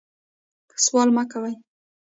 [0.85, 1.53] سوال مه کوئ